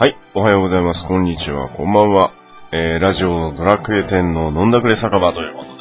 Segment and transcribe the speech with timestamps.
[0.00, 1.04] はい、おはようございます。
[1.08, 2.30] こんにちは、こんばんは。
[2.70, 5.76] えー、ラジオのドラクエ10の飲んだくれ酒場ということで、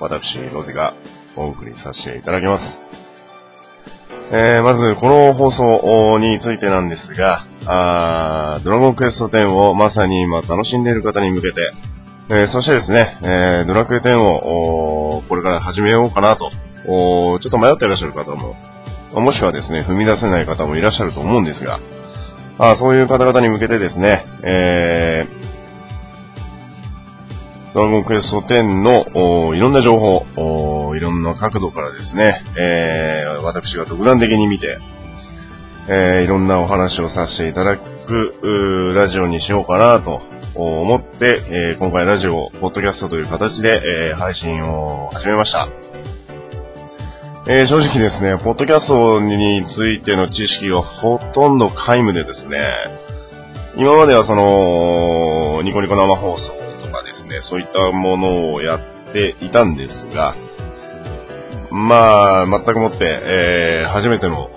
[0.00, 0.92] 私、ロゼが
[1.36, 2.64] お送りさせていただきます。
[4.32, 11.72] えー、まず、この放送についてなんですが、あードラゴンクエスト10をまさに今楽しんでいる方に向けて、
[12.30, 16.50] えー、そしてですね、えー、ドラクエ10をこれから始めようかなと、
[16.88, 18.56] おちょっと迷っていらっしゃる方も、
[19.12, 21.78] もしくはですね、踏み出せない方もいらっしゃると思うんですが、
[22.58, 34.78] あそういう方々に向けてですね、えー、ドラゴンクエスト10のいろんな情報いろんな角度からですね、えー、私が独断的に見て、
[35.88, 40.22] えー、いろんなお話をさせていただくラジオにしようかなと
[40.54, 46.13] 思って、えー、今回ラジオ、ポッドキャストという形で、えー、配信を始めました。
[47.46, 52.56] えー、正直ですね、ポッドキャストについての知識はほとんど皆無でですね、
[53.76, 60.34] 今まではその、ニコニコ生放送とかですね、そういったものをやっていたんですが、
[61.70, 64.48] まあ、全くもって、えー、初めての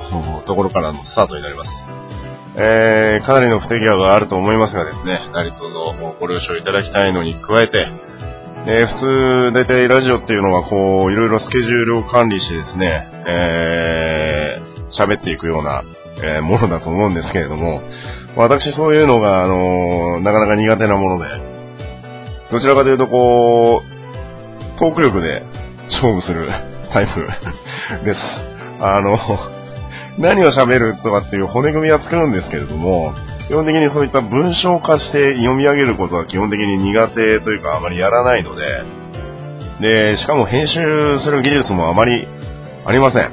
[0.48, 1.70] ところからのスタートになります。
[2.56, 5.76] えー、かなりの不手際があると思いますがですね、何卒
[6.22, 7.86] ご了承いただきたいのに加えて、
[8.70, 15.84] えー、普通、大体ラジオっていうのは、こう、いろいろスケジュールを管理してですね、えー、喋っていくような、
[16.22, 17.82] えー、ものだと思うんですけれども、
[18.36, 21.30] 私そういうのが、あのー、なかなか苦手なもので、
[22.52, 25.44] どちらかというと、こう、トーク力で
[25.88, 26.50] 勝負する
[26.92, 27.22] タイプ
[28.04, 28.20] です。
[28.82, 29.18] あの、
[30.18, 33.14] 何を喋るとかっていう骨組みは作るんですけれども、
[33.48, 38.84] 基本的にそういった文章化して読み上げることは基本的に苦手というかあまりやらないので、
[39.80, 42.28] で、しかも編集する技術もあまり
[42.86, 43.32] ありません。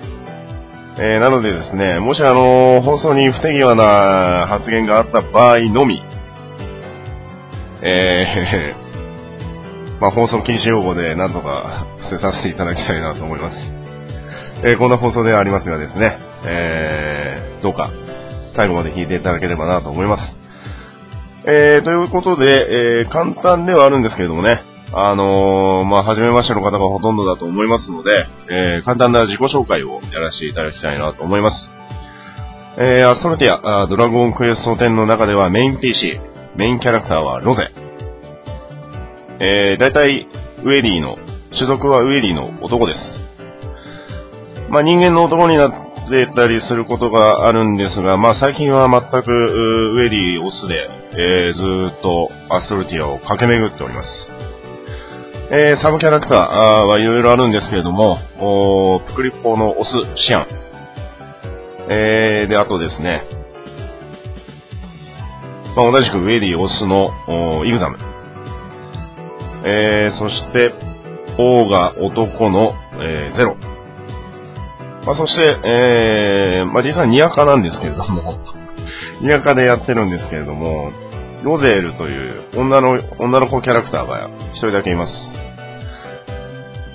[0.96, 6.00] えー、なのでですね、もしあの、放送に不手際な発言があった場合のみ、
[7.82, 13.56] えー、 まあ、放送禁止用語で何とか捨てさせていただきたいなと思います。
[14.62, 17.90] えー、こんな放送ではありますがですね、えー、どうか
[18.56, 20.22] 最後まで聞いていただければなと思います。
[21.46, 31.68] えー、ということで、えー、簡単ではあるんですけれどもね、あのー、まあ、初めましての方がほとんどだと思いますので、えー、簡単な自己紹介をやらせていただきたいなと思います。
[32.78, 36.18] えー、アストロティア、ドラゴンクエスト10の中ではメイン PC、
[36.56, 37.70] メインキャラクターはロゼ。
[39.40, 40.28] えー、大体、
[40.64, 41.18] ウェディの、
[41.56, 43.00] 種族はウェディの男です。
[44.70, 54.08] まあ、人間の男になってたりすることがあるんですが、まあ最近は全くウェディオスで、えー、ずっとアストルティアを駆け巡っております。
[55.50, 60.46] えー、サブキャラクターはいろいろあるんですけれども、おプクリッポのオス、シアン。
[61.90, 63.22] えー、で、あとですね、
[65.76, 67.10] まあ、同じくウェディオスの
[67.66, 67.98] イグザム。
[69.66, 70.72] えー、そして、
[71.38, 73.73] オーガ男の、えー、ゼロ。
[75.06, 78.38] まあ、そして、えー、まあ、実はニアカなんですけれども、
[79.20, 80.92] ニアカでやってるんですけれども、
[81.42, 85.12] ロゼールという女の、女の子キャラクターが一人だけいます。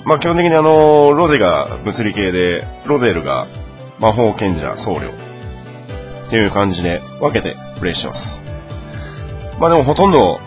[0.05, 3.45] まあ、基本的にあの、ロゼが物理系で、ロゼールが
[3.99, 5.29] 魔法賢者僧侶
[6.27, 8.41] っていう感じで分けてプレイしてます。
[9.59, 10.39] まあでもほとんど、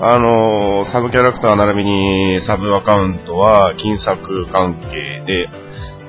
[0.00, 5.48] あのサブキャラクター並びにサブアカウントは金策関係で、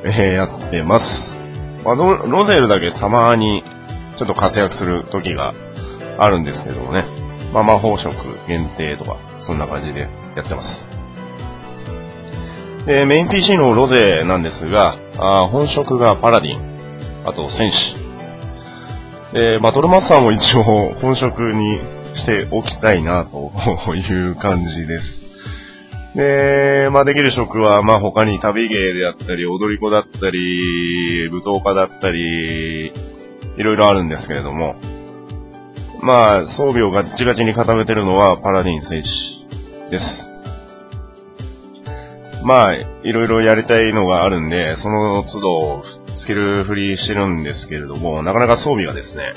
[0.05, 1.05] えー、やってます。
[1.83, 3.63] まあ、ロゼルだけたまに
[4.17, 5.53] ちょっと活躍する時が
[6.17, 7.03] あるんですけどもね。
[7.53, 8.13] まあ、魔法色
[8.47, 10.01] 限定とか、そんな感じで
[10.35, 10.85] やってます。
[12.85, 17.99] で、メイン PC のロゼなんですが、あ本職がパラディン、あと戦士。
[19.33, 20.63] で、バトルマスターも一応
[20.95, 21.79] 本職に
[22.15, 23.51] しておきたいなと
[23.95, 25.28] いう感じです。
[26.15, 32.87] で、まあできる職は、まあ他に旅芸であったり、踊り子だったり、舞踏家だったり、
[33.57, 34.75] いろいろあるんですけれども、
[36.01, 40.29] まあ装備をガッチガチに固めてるのはパラディン戦士です。
[42.43, 45.83] まあ、いろいろやりたいのがあるんで、その都度
[46.15, 49.33] スキル振りしてるんですけれども、なかなか装備がですね、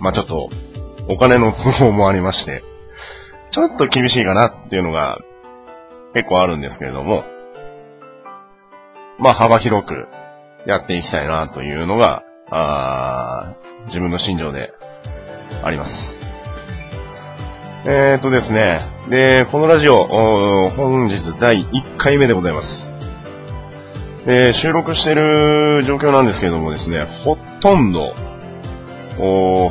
[0.00, 0.48] まあちょっと、
[1.08, 2.62] お金の都合もありまして、
[3.52, 5.18] ちょっと厳しいかなっていうのが
[6.14, 7.24] 結構あるんですけれども、
[9.18, 10.06] まあ幅広く
[10.66, 13.54] やっていきたいなというのが、あ
[13.86, 14.72] 自分の心情で
[15.64, 15.90] あります。
[17.86, 20.06] えー、っとですね、で、このラジオ、
[20.76, 22.90] 本日第1回目でございます。
[24.26, 28.12] で、収録してる状況なんですけれどもですね、ほとんど、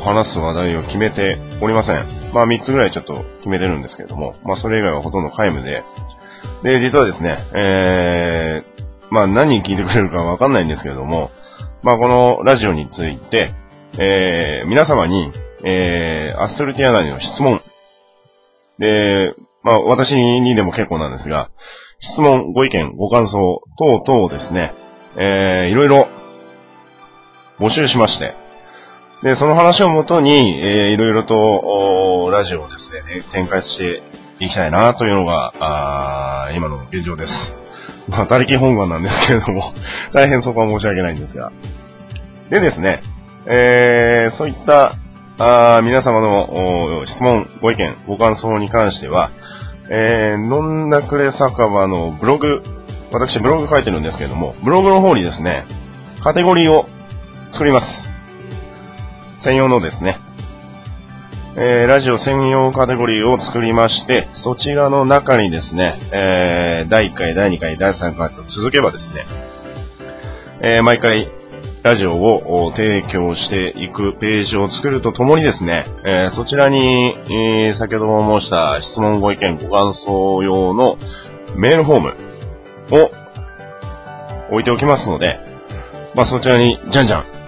[0.00, 2.19] 話す話題を決めておりません。
[2.32, 5.84] まあ3つぐらいちょっと決めてるんですけれども、まあそれ以外はほとんど皆無で、
[6.62, 11.30] で、実はですね、えー、まあ何聞いてくれるかわかんないんですけれども、
[11.82, 13.52] まあこのラジオについて、
[13.98, 15.32] えー、皆様に、
[15.64, 17.60] えー、アストルティアナにの質問、
[18.78, 21.50] で、まあ私にでも結構なんですが、
[22.14, 24.72] 質問、ご意見、ご感想、等々ですね、
[25.16, 26.08] えー、いろいろ
[27.58, 28.34] 募集しまして、
[29.22, 34.02] で、その話をもとに、えー、いろいろと、ラジオをですね、展開して
[34.40, 35.52] いきたいなというのが、
[36.46, 37.32] あ今の現状です。
[38.08, 39.74] まあ、他力本願なんですけれども、
[40.14, 41.52] 大変そこは申し訳ないんですが。
[42.48, 43.02] でですね、
[43.46, 44.94] えー、そういった、
[45.38, 49.30] あ皆様の質問、ご意見、ご感想に関しては、
[49.90, 52.62] えー、のんなくれ酒場のブログ、
[53.12, 55.66] 私ブログ書いてるんですけれども、ブログの方にですね、
[56.22, 56.86] カテゴリーを
[57.52, 58.09] 作ります。
[59.42, 60.20] 専用のですね、
[61.56, 69.24] えー、ラジオ専用カテゴリーを作りまして、そちらの中にですね、えー、第1回、第2回、第3回と続けばですね、
[70.62, 71.32] えー、毎回、
[71.82, 77.16] ラジオを提供していくページを作るとともにですね、えー、そちらに、
[77.66, 80.98] えー、先ほども申した質問ご意見ご感想用の
[81.56, 82.08] メールフォーム
[82.90, 83.10] を
[84.52, 85.40] 置いておきますので、
[86.14, 87.39] まあ、そちらにじゃんじゃん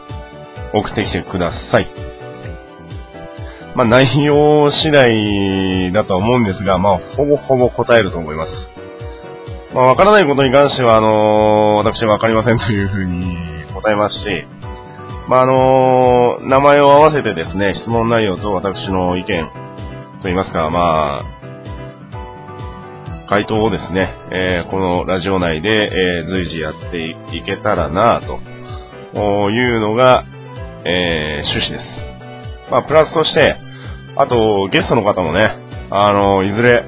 [0.75, 2.13] 送ってきてください。
[3.75, 8.53] まあ、内容次第だと思うんですが、まあ、ほぼほぼ答えると思います。
[9.75, 13.37] まあ、わからないことに関しては、あのー、私はわかりませんというふうに
[13.75, 14.45] 答えますし、
[15.29, 19.51] まあ、あのー、名前を合わせてですね、質問内容と私の意見
[20.21, 21.43] といいますか、まあ、
[23.31, 30.27] 回答をですね、えー、このラジオ内で、えー、随時やっていけたらなというのが、
[30.85, 31.85] えー、趣旨です。
[32.71, 33.57] まあ、プラスとして、
[34.17, 35.41] あと、ゲストの方もね、
[35.91, 36.85] あの、いずれ、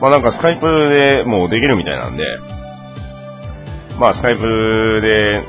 [0.00, 2.24] まあなんかスカイプでもうできるみたいなんで、
[3.98, 5.42] まあスカイプで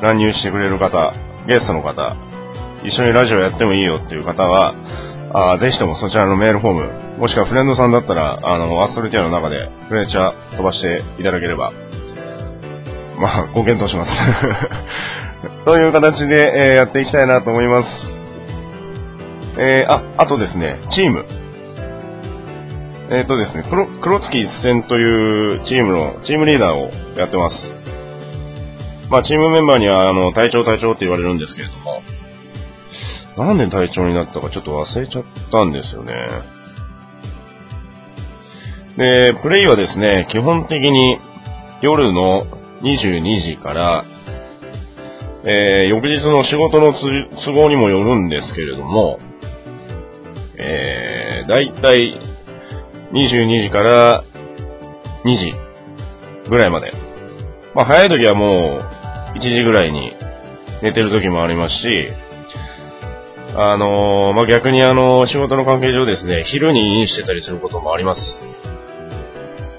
[0.00, 1.12] 乱入してくれる方、
[1.46, 2.16] ゲストの方、
[2.84, 4.74] 一緒にラジオやってもいいよっていう方は、
[5.32, 11.72] あぜひともそちらのメールフォーム、もしくはフレンドさんだったら、あの、アストルティアの中でフレーチャー飛ばしていただければ、
[13.18, 14.10] まあ、ご検討します。
[15.64, 17.88] という形で、えー、やっていきたいなと思います。
[19.58, 21.24] えー、あ、あとですね、チーム。
[23.10, 27.56] えっ、ー、とですね、黒、黒月一戦というチームの、チームリーダーをやってます。
[29.10, 32.02] まあ、チームメンバーには、あの、隊長隊長って言われるんですけれども、
[33.36, 36.14] なんで隊長になったかちょっと忘れちゃったんですよね。
[38.96, 41.18] で、プレイはですね、基本的に
[41.80, 42.46] 夜の
[42.82, 44.04] 22時から、
[45.44, 49.18] えー、翌日の仕事の都合にもよるんですけれども、
[50.58, 52.20] えー、だいたい
[53.12, 54.24] 22時から
[55.24, 55.54] 2時
[56.48, 56.92] ぐらいまで。
[57.74, 58.80] まあ早い時はも
[59.34, 60.12] う1時ぐらいに
[60.82, 62.10] 寝てる時もありますし、
[63.56, 68.20] あのー、まあ逆にあの、仕事の関係上ですね、昼にインしてたりすることもあります。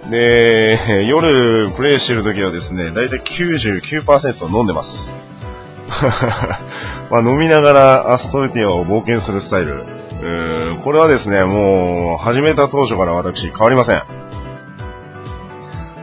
[0.09, 5.20] で、夜プレイしてる時はですね、だいたい99%飲んでます。
[7.11, 10.01] まあ飲みながらアストルティアを冒険するスタイル。
[10.23, 14.03] うこれはですね、もう始めた当初から私変わりません。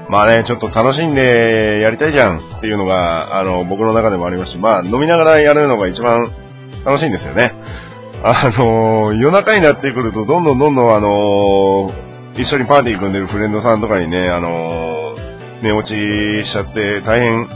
[0.09, 6.33] まあね、ちょっと楽しんでやりたいじゃんっていうのが、あの、僕の中でもありますし、まあ飲みながらやるのが一番
[6.85, 7.52] 楽しいんですよね。
[8.23, 11.92] あの、夜中になってくると、どんどんどんどんあの、
[12.37, 15.14] 一緒にパーティー組んでるフレンドさんとかにね、あの、
[15.62, 15.95] 寝落ち
[16.45, 17.49] しちゃって大変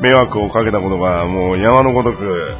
[0.00, 2.54] 迷惑をかけたことがもう山のごとく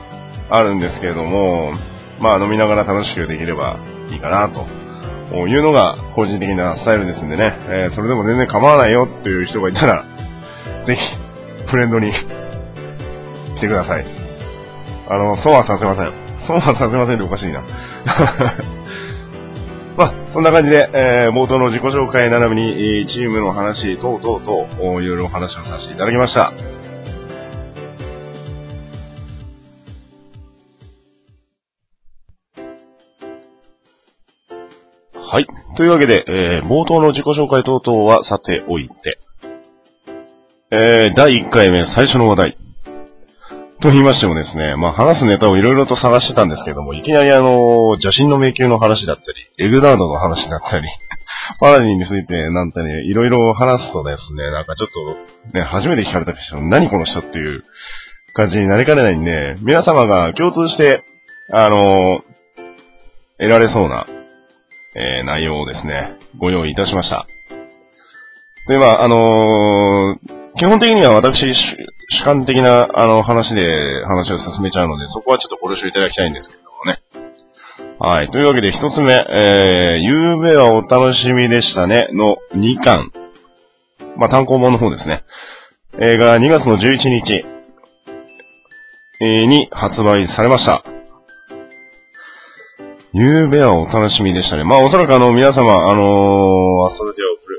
[0.51, 1.73] あるんですけれども、
[2.21, 3.79] まあ飲みながら楽しくできれば
[4.11, 4.87] いいかなと。
[5.35, 10.05] いうのが個人的なスタイルですんでね、えー、それでも全然構わないよっていう人がいたら、
[10.87, 11.01] ぜひ、
[11.69, 12.13] フレンドに
[13.59, 14.07] 来てください。
[15.09, 16.13] あの、そうはさせません。
[16.47, 17.63] そうはさせませんっておかしいな。
[19.97, 24.67] まあ、そんな感じで、えー、冒頭の自己紹介並びに、チームの話、等々と、
[25.01, 26.76] いろいろお話をさせていただきました。
[35.29, 35.47] はい。
[35.77, 39.19] というわけで、えー、冒頭の自己紹介等々はさておいて、
[40.71, 42.59] えー、第1回目最初の話題。
[43.83, 47.51] と言いましてもですね、まあ話すネタをいろいろと探してたんですけども、いきなりあの、
[47.99, 49.23] 邪神の迷宮の話だった
[49.59, 50.87] り、エグダードの話だったり、
[51.59, 54.91] パラディについてなんてね、いろいろ話すとですね、なんかちょっ
[55.53, 57.65] とね、初めて聞かれた人、何この人っていう
[58.33, 61.03] 感じになりかねないんで、皆様が共通して、
[61.53, 62.23] あの、
[63.39, 64.07] 得られそうな、
[64.97, 67.27] えー、内容をですね、ご用意いたしました。
[68.67, 77.01] で、まあ、あのー、基本的には私、主観的な、あの、話で話を進めちゃうので、そこはちょっとご了承いただきたいんですけどもね。
[77.99, 78.31] はい。
[78.31, 83.13] というわけで、一つ目、えー、ゆうべはお楽しみでしたね、の2巻。
[84.17, 85.25] まあ、単行本の方ですね。
[86.01, 87.45] 映画2月の11日、
[89.21, 90.96] えー、に発売されました。
[93.19, 94.65] ゆうべはお楽しみでしたね。
[94.65, 97.59] まあ、おそらくあの、皆様、あのー、アストルティアをプレ、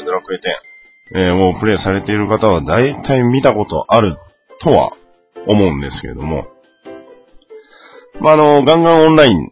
[0.00, 4.16] えー、ドラクエ10、えー、をプレイされている方は大体見たことある
[4.62, 4.92] とは
[5.46, 6.46] 思うんですけれども。
[8.22, 9.50] まあ、あの、ガンガンオンライン、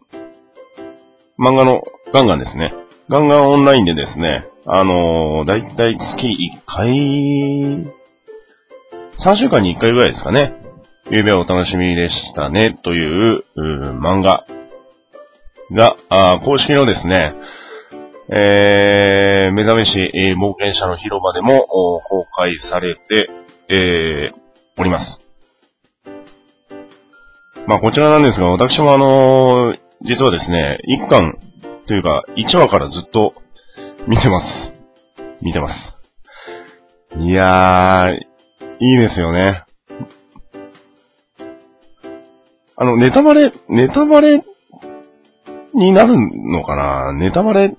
[1.39, 2.73] 漫画のガンガンですね。
[3.07, 6.89] ガンガンオンラインでですね、あのー、だいたい月1回、
[9.23, 10.55] 3週間に1回ぐらいですかね。
[11.11, 14.43] ゆうべはお楽しみでしたね、という、う漫画
[15.71, 17.33] が、あ公式のですね、
[18.31, 23.29] えー、目覚めし、えー、冒険者の広場でも公開されて、
[23.69, 24.39] えー、
[24.77, 25.19] おります。
[27.67, 31.37] まあ、こちらなんですが、私もあのー、実はですね、一巻
[31.87, 33.33] というか、一話からずっと
[34.07, 34.73] 見てます。
[35.41, 37.19] 見てます。
[37.19, 38.13] いやー、
[38.79, 39.63] いいですよね。
[42.75, 44.43] あの、ネタバレ、ネタバレ
[45.73, 46.15] になる
[46.51, 47.13] のかな？
[47.13, 47.71] ネタバレっ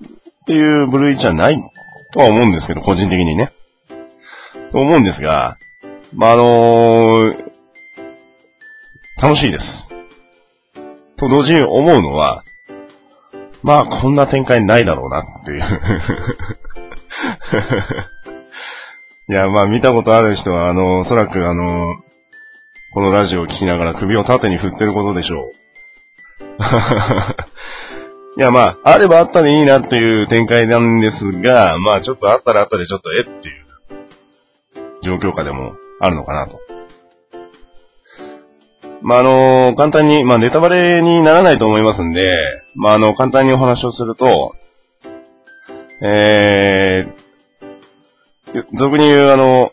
[0.45, 1.61] ていう部類じゃない
[2.13, 3.51] とは思うんですけど、個人的にね。
[4.71, 5.57] と思うんですが、
[6.13, 7.51] まあ、あのー、
[9.21, 9.65] 楽しいです。
[11.17, 12.43] と同時に思うのは、
[13.63, 15.61] まあ、こんな展開ないだろうなっていう
[19.31, 21.85] いや、まあ、見たことある人は、あの、おそらくあの、
[22.93, 25.51] このラジオを聞きながら首を縦に振ってることでしょう。
[28.37, 33.61] いや、まあ、あればあったでいいなっていう展開なんですが、まあ、ちょっとあったらあったでちょっとえっていう
[35.03, 36.59] 状況下でもあるのかなと。
[39.01, 42.21] まあ、あの、簡単に、まあ、ネタバレにならないと思いますんで、
[42.75, 44.53] まあ、あの、簡単にお話をすると、
[46.03, 49.71] えー、俗に言うあの、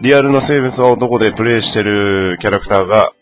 [0.00, 3.12] リアルの性別は男でプレイしてるキャラクターが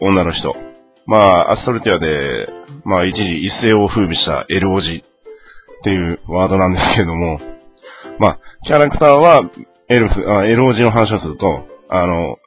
[0.00, 0.71] 女の人。
[1.06, 2.48] まあ、アストルティアで、
[2.84, 7.40] まあ一時一世を風靡したエルオジっていうワードなんですけれども、
[8.18, 9.42] まあ、キャラクターは
[9.88, 12.38] エルフ、あエルオジの話をすると、あの、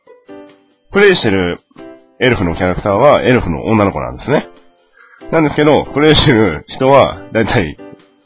[0.92, 1.60] プレイしてる
[2.20, 4.48] エルフのキャラクターはエルフの女の子なんですね。
[5.32, 7.78] なんですけど、プレイしてる人は、だいたい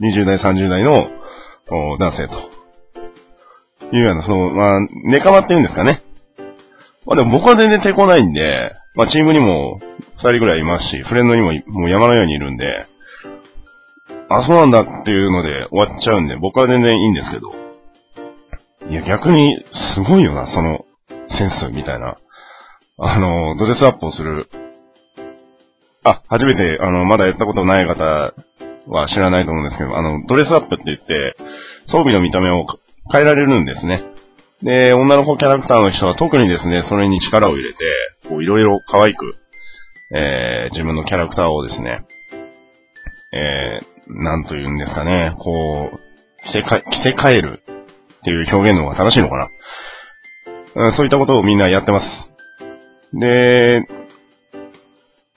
[0.02, 1.10] 20代、30代の
[1.98, 2.60] 男性と。
[3.92, 6.04] いうような、その、まあ、ネカマって言うんですかね。
[7.06, 9.80] まあでも僕は全然抵抗ないんで、まあチームにも
[10.22, 12.66] 二人ぐらいいますし、フレンドにももう山のようにいるんで、
[14.30, 17.52] あ、そうなんだっていうので終わっちゃうんで、僕は全然いいんですけど。
[18.90, 19.64] いや、逆に、
[19.96, 20.86] すごいよな、その、
[21.30, 22.18] センスみたいな。
[22.98, 24.50] あの、ドレスアップをする。
[26.04, 28.34] あ、初めて、あの、まだやったことない方
[28.88, 31.36] は知らないと思うんですけど、あの、ドレスアップって言って、
[31.88, 32.66] 装備の見た目を
[33.12, 34.04] 変えられるんですね。
[34.64, 37.80] で、女の子キャラクターの人は特にですね、それに力を入れて、
[38.28, 39.36] こう、いろいろ可愛く、
[40.12, 42.02] えー、自分のキャラクターをですね、
[43.32, 46.00] えー、なんと言うんですかね、こう、
[46.50, 47.62] 着せか、着せ替える
[48.22, 49.50] っていう表現の方が正しいのかな。
[50.76, 52.06] うん、そういったことをみんなやってます。
[53.14, 53.86] で、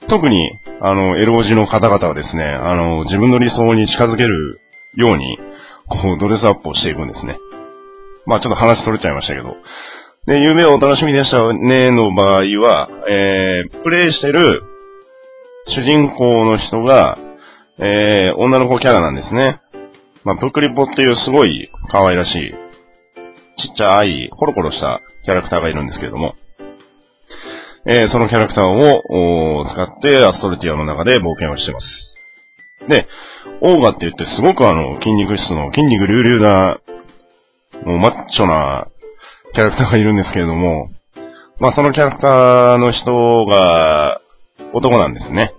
[0.08, 0.38] 特に、
[0.80, 4.58] あの、エロージの方々はですね、あの、自分の理想に近づける
[4.96, 5.38] ように、
[5.88, 7.36] こう、ドレスアップをしていくんですね。
[8.26, 9.56] まあちょっと話取れちゃいましたけど。
[10.24, 14.62] で、夢をお楽しみでしたねの場合は、えー、プレイしてる
[15.66, 17.18] 主人公の人が、
[17.78, 19.60] えー、女の子キャラなんですね。
[20.22, 26.36] まあ、プクリポっていうすごい可愛らしい、ちっちゃい、コロコロしたキャラクターがいるんですけれども、
[27.86, 32.14] えー、そのキャラクターを使ってアストルティアの中で冒険をしてます。
[32.88, 33.08] で、
[33.60, 36.80] オーガって言ってすごくあの、筋肉質の筋肉隆々な、
[37.84, 38.86] もうマッチョな
[39.54, 40.90] キャラクターがいるんですけれども、
[41.60, 44.20] まあそのキャラクターの人が
[44.72, 45.54] 男なんですね。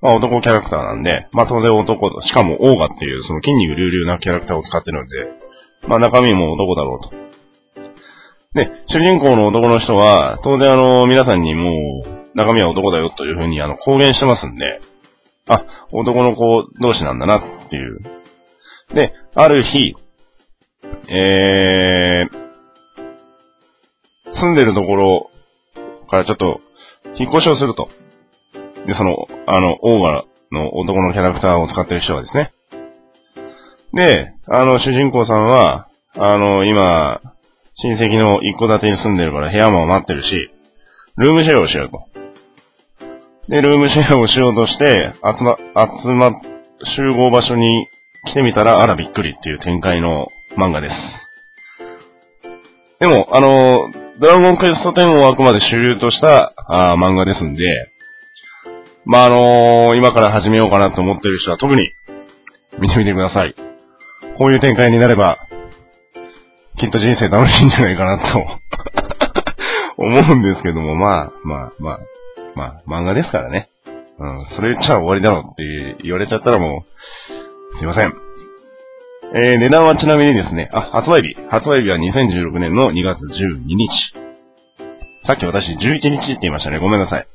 [0.00, 5.26] まあ男キャラクターなんで、まあ当然男と、しかもオーガっていうその筋肉隆々なキャラクターを使ってるので、
[5.88, 7.26] まあ中身も男だろうと。
[8.54, 11.70] で、主人公の男の人は、当然あの、皆さんにも
[12.06, 14.80] う、中身は男だよというふうにあの、公言してますんで、
[15.48, 17.98] あ、男の子同士なんだなっていう。
[18.94, 19.94] で、ある日、
[21.08, 22.45] えー、
[24.40, 25.30] 住んでるところ
[26.10, 26.60] からちょっと、
[27.18, 27.88] 引っ越しをすると。
[28.86, 29.16] で、その、
[29.46, 32.52] あの、オーガの男のキャラクターを使ってる人はですね。
[33.94, 37.20] で、あの、主人公さんは、あの、今、
[37.78, 40.50] 親戚の一戸建てに住んでるから部屋も待ってるし、
[41.16, 42.04] ルームシェアをしようと。
[43.48, 45.56] で、ルームシェアをしようとして、集ま、
[46.02, 46.30] 集ま、
[46.96, 47.86] 集合場所に
[48.26, 50.28] 来てみたら、あらびっくりっていう展開の
[50.58, 50.94] 漫画です。
[53.00, 57.62] でも、あの、ドラゴンクエスト10をあくまで主流としたあ漫画ですんで、
[59.04, 61.92] まあ、あのー、今から始めようかなと思ってる人は特に
[62.80, 63.54] 見てみてください。
[64.38, 65.46] こういう展開になれば、
[66.78, 68.58] きっと人生楽しいんじゃないかなと
[70.02, 71.98] 思うんですけども、まあ、まあ、まあ、
[72.54, 73.68] まあ、漫画ですからね。
[74.18, 76.86] うん、それ言っちゃ終わりだろって言われちゃったらも
[77.74, 78.25] う、すいません。
[79.34, 81.34] えー、値段はちなみにですね、あ、発売日。
[81.48, 83.88] 発売日は2016年の2月12日。
[85.26, 86.78] さっき私11日って言いましたね。
[86.78, 87.26] ごめんなさい。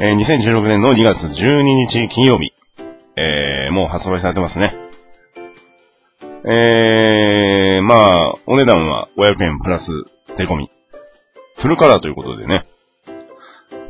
[0.00, 2.52] えー、2016年の2月12日金曜日。
[3.16, 4.74] えー、もう発売されてますね。
[6.46, 9.86] えー、まあ、お値段は500円プラス
[10.36, 10.70] 税込み。
[11.60, 12.64] フルカラーということでね。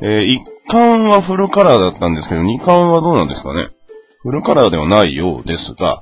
[0.02, 3.68] えー、1巻はフルカラーだったんですけど、2巻はどうなんですかね。
[4.22, 6.00] フルカラーではないようですが、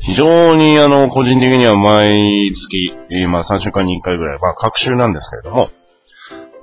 [0.00, 2.08] 非常にあの、個人的には毎
[2.54, 5.70] 月、えー、まあ3週間に1回ぐらい、まあ各週なんですけれども、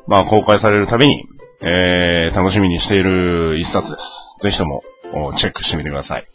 [0.08, 1.26] まあ公開されるたびに、
[1.62, 3.98] えー、楽しみにしている一冊で
[4.40, 4.44] す。
[4.44, 4.84] ぜひとも、
[5.40, 6.28] チェックしてみてください。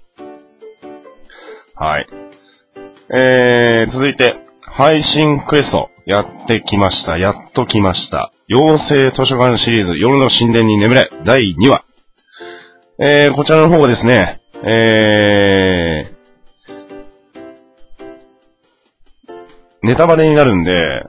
[1.75, 2.07] はい。
[3.14, 7.19] えー、続いて、配信クエスト、やってきました。
[7.19, 8.33] やっと来ました。
[8.50, 11.85] 妖精図書館シリーズ、夜の神殿に眠れ、第2話。
[12.99, 16.08] えー、こちらの方がですね、え
[19.88, 21.07] ネタバレになるんで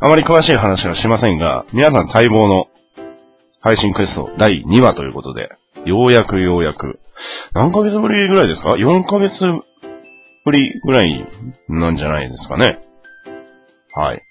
[0.00, 2.68] あまり詳しい話はしませんが、皆さん待望の
[3.60, 5.50] 配信クエスト第2話ということで、
[5.84, 6.98] ようやくようやく、
[7.52, 9.34] 何ヶ月ぶりぐらいですか ?4 ヶ月
[10.46, 11.26] ぶりぐらい
[11.68, 12.78] なんじゃないですかね。
[13.94, 14.22] はい。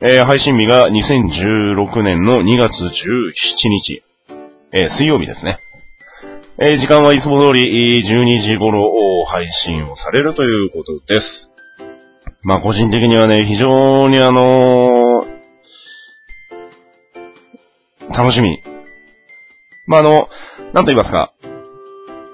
[0.00, 2.90] えー、配信日が2016年の2月17
[3.68, 4.02] 日、
[4.72, 5.60] えー、水曜日ですね。
[6.58, 11.51] えー、時間はいつも通り12時頃配信をされるということです。
[12.44, 18.62] まあ個人的にはね、非常にあのー、楽しみ。
[19.86, 20.28] まああの、
[20.72, 21.32] なんと言いますか、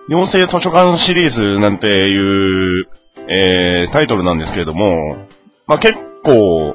[0.08, 2.88] 妖精図書館シリーズなんていう、
[3.28, 5.26] えー、タイトルなんですけれども、
[5.66, 5.94] まあ、結
[6.24, 6.74] 構、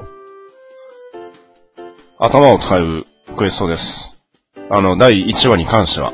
[2.20, 3.04] 頭を使う
[3.36, 3.84] クエストです。
[4.70, 6.14] あの、第1話に関しては。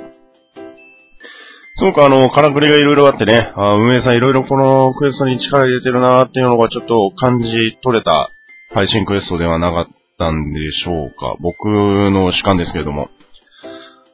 [1.80, 7.48] すごくあの、からくりがいろいろあってね、あ運営さんいろいろこのクエストに力入れてるなーっていうのがちょっと感じ
[7.82, 8.32] 取れた
[8.74, 9.88] 配信クエストではなかっ
[10.18, 11.38] たんでしょうか。
[11.40, 13.08] 僕の主観ですけれども、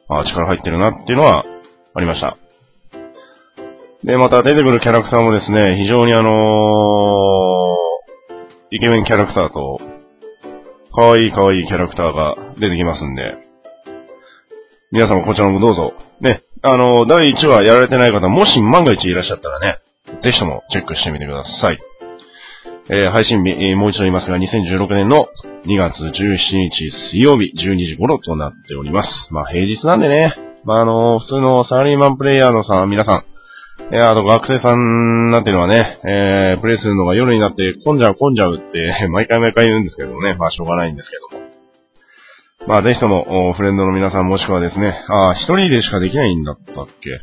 [0.08, 1.44] あ力入ってるなっていうのは
[1.92, 2.36] ありました。
[4.04, 9.80] で、また出てくるキャラクターもですね、非常にあのー、イケメンキャラクターと、
[10.94, 13.34] 可愛い可愛いキャラクターが出てきますんで、
[14.92, 19.78] 皆様こちらもどうぞ、ね、あの、第1話やられてない方、もし万が一いらっしゃったらね、
[20.20, 21.78] ぜひともチェックしてみてください。
[22.88, 25.28] えー、配信日、えー、もう一度言いますが、2016年の
[25.66, 29.08] 2月17日水曜日12時頃となっております。
[29.30, 33.24] まあ平日なんでね、まああのー、普通のサラリーマンプレイヤーのさ、皆さ
[33.90, 41.35] ん、いや、あと学生さんなんていうのはね、えー、プレイするのが夜になって混んじゃう混んじゃうって、 毎回毎回言うんですけどね、まあしょうがないんですけど。
[42.66, 47.20] まあぜひとも、フレンドの皆さんもしくはですね、ああ、一人でしかできないんだったっけ？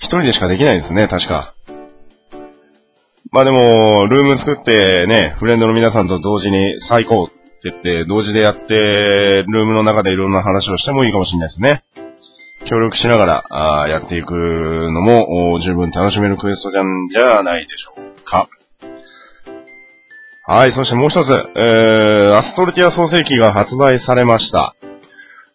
[0.00, 1.54] 一人でしかできないですね、確か。
[3.30, 7.34] まあでも、ルーム作ってね、フレンドの皆さんと同時に最高って
[7.70, 11.84] 言って、同時でやって、ルームの中でいろんな話をしてもいいかもしれないですね。
[12.68, 18.48] 協力しながらあやっていくのも十分楽しめるクエストなんじゃないでしょうか。
[20.50, 24.74] はい、そしてもう一つ、えー、アストルティア創世記が発売されました。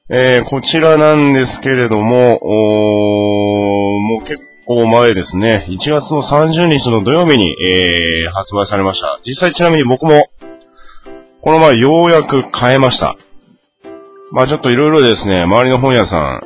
[0.08, 4.36] えー、こちらなんですけれども、もう結
[4.68, 9.20] 構前ですね、1月の30日の土曜日に、えー、発売されました。
[9.26, 10.30] 実際ちなみに僕も、
[11.42, 13.18] この前ようやく買えました。
[14.32, 16.42] まあちょっといろいろですね、周りの本屋さん、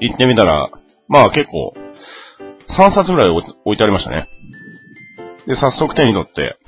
[0.00, 0.68] 行ってみたら、
[1.08, 1.72] まあ結構、
[2.78, 3.40] 3冊ぐらい置
[3.72, 4.28] いてありましたね。
[5.46, 6.58] で、早速手に取って、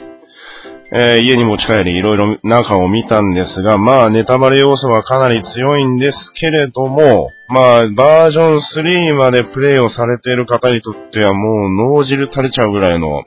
[0.93, 13.23] えー、家に持ち帰りいろいろ中を見たんですが、まあネタバレ要素はかなり強いんですけれども、まあバージョン3までプレイをされている方にとってはもう脳汁垂れちゃうぐらいの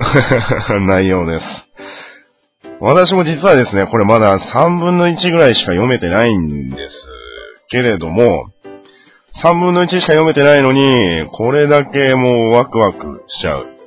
[0.86, 1.46] 内容です。
[2.80, 7.06] 私も実はですね、これまだ3分の1ぐらいしか読めてないんです
[7.68, 8.46] けれども、
[9.44, 13.79] 3分の1しか読めてないのに、これだけもうワクワクしちゃう。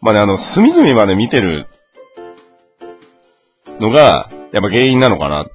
[0.00, 1.66] まあね、あの、隅々まで見てる
[3.80, 5.46] のが、やっぱ原因なのかな。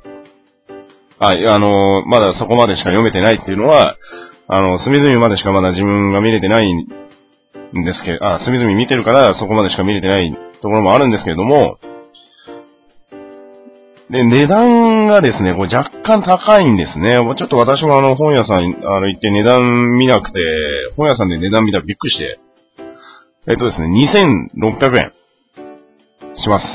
[1.19, 3.97] あ、あの、まだそこまでしか読めてないっていうのは、
[4.47, 6.86] あの、隅々までしかまだ自分が見れてないん
[7.84, 11.79] ですけど、あ、隅々見てるからそこまでしか見れてないところもあるんですけれども、
[14.10, 17.13] で、値段がですね、これ若干高いんですね。
[17.13, 20.39] ちょっと私もあの本屋さん、あの行って値段見なくて、
[20.97, 22.38] 本屋さんで値段見たらびっくりして、
[23.45, 25.12] えっとですね、2600円
[26.38, 26.65] します。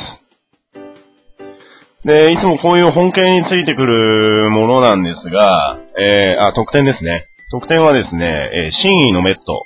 [2.04, 7.26] で、いつもこういう本系についてくるものなんですが、えー、あ、特典ですね。
[7.50, 9.64] 特典はですね、えー、真意のメット。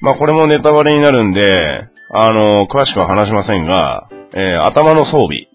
[0.00, 1.42] まあ、これもネタバレになるんで、
[2.14, 5.48] あの、詳しくは話しませんが、えー、頭の装備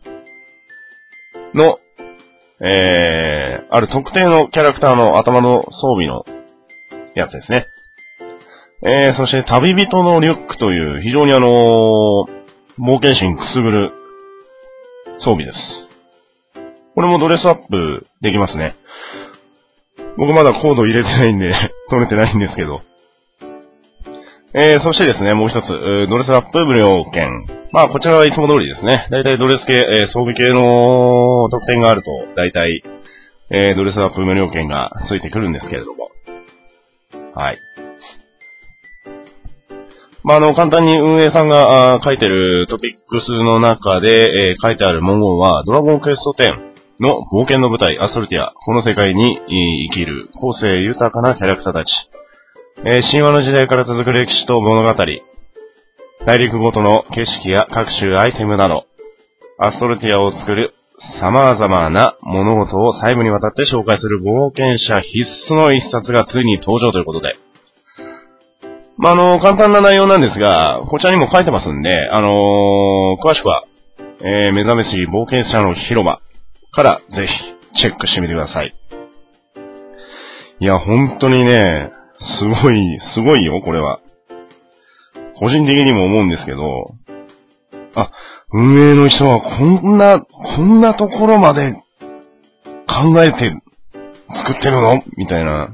[1.56, 1.80] の、
[2.62, 6.24] えー、ある特定のキャラクターの頭の装備の
[7.16, 7.66] やつですね。
[8.86, 11.52] えー、そして旅人のリュックという非常にあのー、
[12.80, 13.92] 冒険心くすぐる
[15.20, 15.58] 装備です。
[16.94, 18.76] これもドレスアップできますね。
[20.18, 21.54] 僕まだコード入れてないんで
[21.90, 22.82] 取れてないんですけど。
[24.54, 25.68] えー、そしてですね、もう一つ、
[26.10, 27.46] ドレスアップ無料券。
[27.72, 29.08] まあ、こちらはいつも通りですね。
[29.10, 32.84] だいたいドレス系、えー、装備系の特典があると、だいたい、
[33.50, 36.10] えー、ドレスアップ無料券がついてくるんですけれども。
[37.34, 37.58] はい。
[40.24, 49.38] まあ、あの、簡単に運営さんが書いてるトピックスの中で、えー、書いてある文言は、ドラゴンクエスト10の冒険の舞台、アストルティア、この世界に
[49.90, 51.90] 生きる、個性豊かなキャラクターたち、
[52.86, 55.06] えー、神話の時代から続く歴史と物語、
[56.26, 58.86] 大陸ごとの景色や各種アイテムなど、
[59.60, 60.74] アストルティアを作る
[61.20, 67.36] 様々な物事を細部にわたって紹介する冒険者必須の一冊がついに登場ということで。
[68.98, 73.64] まあ、あの、簡単な内容なんですが、こちらにも書いてますんで、あのー、詳しくは、
[74.22, 76.22] えー、目覚めし冒険者の広場
[76.72, 77.28] からぜ
[77.76, 78.74] ひチェックしてみてください。
[80.60, 81.92] いや、本当にね、
[82.40, 84.00] すごい、すごいよ、これは。
[85.40, 86.94] 個人的にも思うんですけど、
[87.96, 88.12] あ、
[88.52, 93.52] 運営の人はこんな、こんなところまで考えて
[94.46, 95.02] 作ってるの？
[95.18, 95.70] みたいな。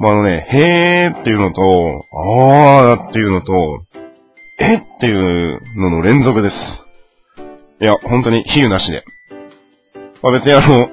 [0.00, 3.82] まあ、あのね、へーっていうのと、あーっていうのと、
[4.60, 6.54] えっていうのの連続です。
[7.80, 9.04] いや、本当に比喩なしで。
[10.22, 10.88] まあ別にあの、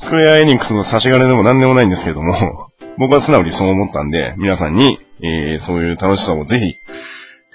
[0.00, 6.74] スクエアエニックスの差し金でも何でもないんですけども、 僕は素直にそう思ったんで、皆さんに、えー、そういう楽しさをぜひ、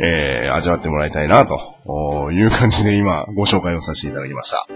[0.04, 4.68] えー、味わってもらいたいな、という感じで今、ご紹介をさせていただきました。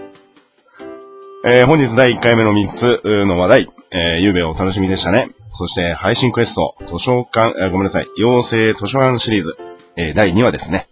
[1.48, 5.30] えー、本日第1回目の3つの話題、えー、ゆうべお楽しみでしたね。
[5.54, 9.56] そして配信クエスト、図書館、えー、ごめんなさい、妖精図書館シリーズ、
[9.96, 10.88] えー、第2話ですね。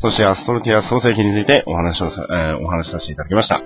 [0.00, 3.60] そしてアストロティア創世記についてお話をさ、えー、お話しさせていただきました。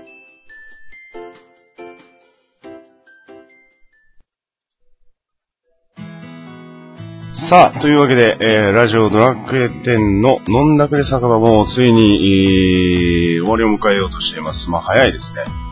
[7.48, 14.68] さあ、というわけで、えー、ラジオドラッグエ店の飲んだくれ酒場もついに、えー、終わりを迎えようとしています。
[14.68, 15.65] まあ、早いですね。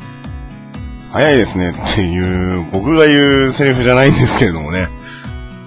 [1.14, 4.88] 早いですねっていう、僕が言うセリフじゃないんですけれどもね。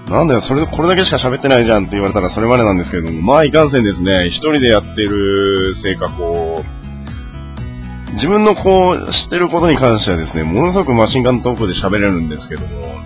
[0.10, 13.00] なんだよ、それでこれだけしか喋ってないじゃんって言われたらそれまでなんですけれども、まあいかんせんですね、一人でやってるせいかこう、自分のこう、知ってることに関してはですね、ものすごくマシンガントークで喋れるんですけども、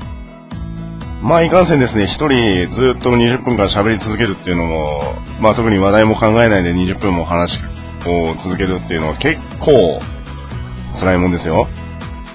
[1.22, 7.60] まあ、いかんせんですね、一人ずっと20分間喋り続けるっていうのも、まあ、特に話題も考えないで20分も話
[8.08, 10.02] を続けるっていうのは結構
[11.00, 11.68] 辛いもんですよ。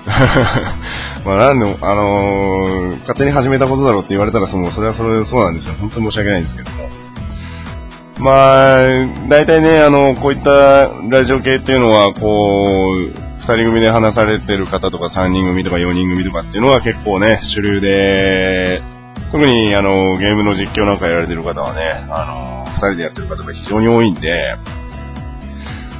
[1.26, 5.74] まあ、なんで、あのー、勝手に始めたことだろうって言われたら、その、それはそれそうなんですよ。
[5.80, 6.88] 本当に申し訳ないんですけども。
[8.18, 8.76] まあ、
[9.28, 18.82] 大体ね、あの、こういったラジオ系っていうのは、こう、二人組で話されてる方とか三人組とか四人組とかっていうのは結構ね、主流で、
[19.32, 24.56] 特にあの、ゲームの実況なんかやられてる方はね、あの、二人でやってる方が非常に多いんで、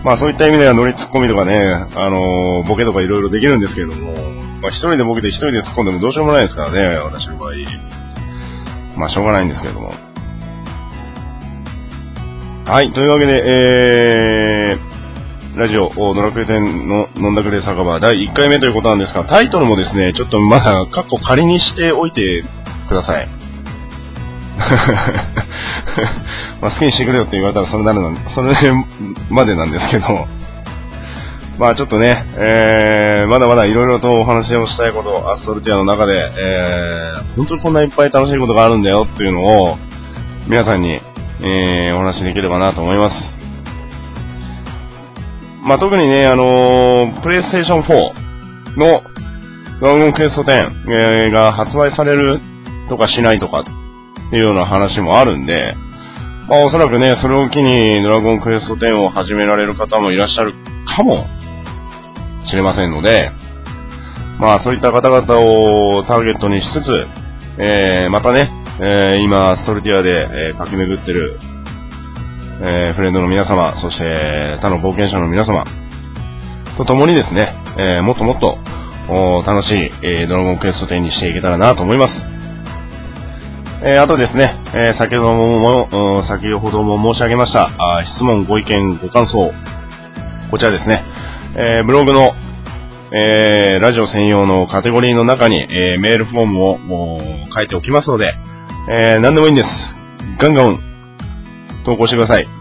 [0.06, 4.14] まあそういった意味ではノリツッコミとかね、あの、ボケとかいろいろできるんですけれども、
[4.62, 7.54] まあ一人でボケて一人で突っ込んでもどうしようもないですからね、私の場合。
[8.96, 9.90] まあしょうがないんですけれども。
[12.70, 22.44] はい、というわけで、えー、ラジオ、ドラクエ10の飲んだくれ酒場第1回目ということなんですが、タイトルもですね、ちょっとまだ、カッコ仮にしておいて
[22.88, 23.45] ください。
[26.60, 28.54] まあ好きにしてくれよって言われたらそれなるの、それ
[29.30, 30.26] までなんですけど、
[31.58, 39.78] まあちょっとね、えー、まだまだいろいろとお話をしたいこと、アストルティアの中で、えー、本当にこんないっぱい楽しいことがあるんだよっていうのを、
[40.48, 41.00] 皆さんに、
[41.42, 43.16] えー、お話しできればなと思います。
[45.62, 49.02] まあ特にね、あのー、プレイステーション4の
[49.80, 52.40] ドラゴンクエスト10、えー、が発売される
[52.88, 53.64] とかしないとか
[54.32, 55.74] いうような話もあるんで、
[56.48, 60.54] まあおそらくね、それを機にドラゴンクエスト10を始められる方もいらっしゃる
[60.86, 61.26] かも
[62.48, 63.30] しれませんので、
[64.38, 67.06] まあそういった方々をターゲットにしつつ、
[67.58, 71.38] えー、またね、えー、今、ストルティアで、えー、駆け巡ってる、
[72.62, 75.64] えー、フレンドの皆様、そして他の冒険者の皆様
[76.76, 78.58] と共にですね、えー、もっともっと
[79.46, 82.35] 楽しい、えー、ドラゴンクエスト10にしていけたらなと思います。
[83.88, 89.52] えー、あとですね、えー、先ほども、先ほども申し上げました、あ質問、ご意見、ご感想、
[90.50, 91.04] こちらですね、
[91.54, 92.32] えー、ブログの、
[93.12, 97.18] え、ラジオ専用のカテゴリーの中に、え、メールフォームを
[97.54, 98.34] 書いておきますので、
[98.90, 99.68] え、何でもいいんです。
[100.40, 100.80] ガンガン
[101.84, 102.55] 投稿してください。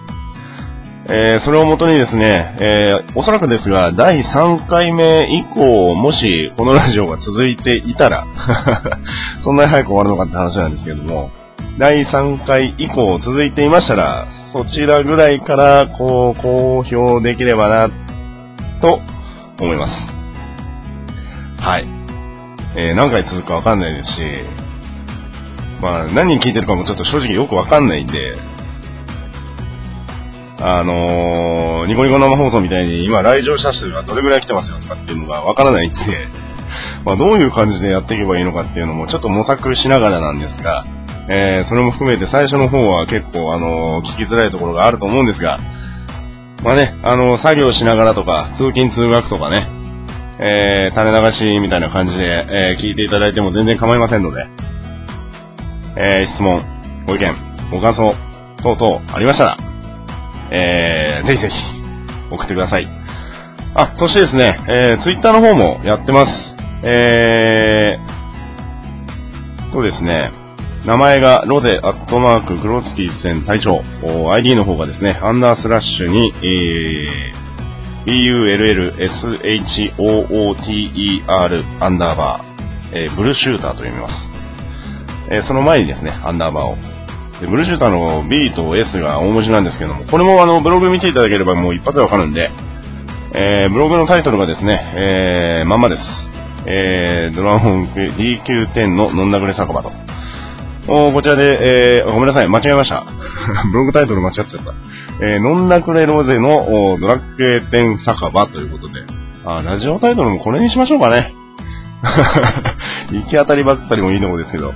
[1.07, 2.25] えー、それをもとにですね、
[2.59, 8.25] えー、おそらくですが、第3回目以降、もしこのラジオが続いていたら
[9.43, 11.29] そんなに早く終わるのかって話なんですけども、
[11.77, 17.89] 第3回以降続いていましたら、そちらぐらいから、こう、公表できればな、
[18.81, 18.99] と
[19.59, 19.93] 思います。
[21.61, 21.85] はい。
[22.77, 24.21] えー、何回続くかわかんないですし、
[25.81, 28.54] まあ、何人聞いてるかもちょっと正直よくわかんないんで、
[30.57, 35.97] あのー、ニコニコ生放送みたいに今来場者数がどれぐらい来てますよとかっていうのがわからないんで、
[37.03, 40.85] まあどういう感じでやっていけばいいのかっていうのもちょっと模索しながらなんですが、
[41.27, 45.59] えー、それも含めて最初の方は結構あのー、聞きづらいところがあると思うんですが、
[46.63, 49.67] まあね、あのー、作業しながらとか、通勤通学とかね、
[50.39, 54.47] えー、垂れ流しみたいな感じで、えー、聞いていただいても全然構いませんので、
[55.97, 56.63] えー、質問、
[57.07, 57.33] ご意見、
[57.71, 58.15] ご感想、
[58.63, 59.74] 等々ありましたら、
[60.51, 61.55] えー、ぜひぜひ、
[62.31, 62.87] 送ってください。
[63.75, 66.55] あ、そしてですね、えー、ツイッターの方もやってます。
[66.83, 70.31] えー、とですね、
[70.85, 73.81] 名前がロゼアットマークグロツキー戦隊長。
[74.31, 78.15] ID の方がですね、アンダースラッシュに、えー、
[80.15, 84.13] bullshooter アンダーバー、えー、ブルーシューターと読みます。
[85.31, 86.94] えー、その前にですね、アンダーバーを
[87.41, 92.49] で、ブルシューターの B と S が大文字なんですけども、これもあの、ブログ見ていただければもう一発でわかるんで、
[93.33, 96.03] えー、ブログのタイトルがですね、えー、まんまです。
[96.67, 99.91] えー、ドラゴン DQ10 の飲んだくれ酒場と。
[100.87, 103.03] おこちらで、えー、ごめんなさい、間違えました。
[103.71, 104.73] ブログタイトル間違っちゃった。
[105.21, 109.03] えー、飲んだくれロゼのドラッグ10酒場ということで、
[109.45, 111.33] あ、ラジオタイトルもこれにしましょうかね。
[113.11, 114.73] 行き当たりばったりもいいとこですけど。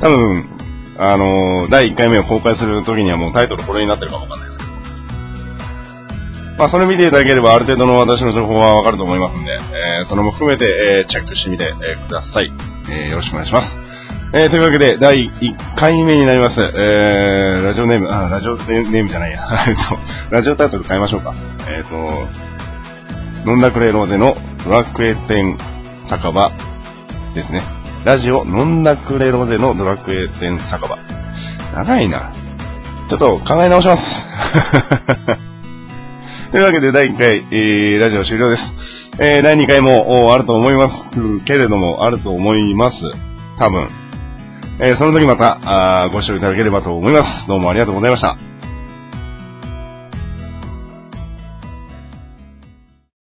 [0.00, 0.55] 多分、
[0.98, 4.70] あの、第1回目を公開するときにはもうタイトルこれになってるかもわかんないですけど。
[6.58, 12.50] まあ、それ見ていただければある程度の私の情報はわかると思いますんで、えー、それも含めて、えー、チェックしてみて、えー、ください。
[12.88, 13.86] えー、よろしくお願いします。
[14.32, 16.60] えー、というわけで、第1回目になります。
[16.60, 19.40] えー、ラジオネーム、あ、ラジオネームじゃないや。
[19.68, 19.82] えっと、
[20.30, 21.34] ラジオタイトル変えましょうか。
[21.68, 25.56] えっ、と、飲んだくれローゼのドラクエ店
[26.08, 26.50] 酒場
[27.34, 27.85] ですね。
[28.06, 30.96] ラジオ、飲んだくれろでのドラクエ店酒場。
[31.74, 32.32] 長いな。
[33.10, 34.02] ちょっと考え直します。
[36.52, 38.62] というわけで、第1回、えー、ラジオ終了です。
[39.18, 40.90] えー、第2回もあると思います
[41.46, 42.96] けれども、あると思います。
[43.58, 43.88] 多分。
[44.78, 47.48] えー、その時また、あご視聴いただければと思います。
[47.48, 48.45] どうもありがとうございました。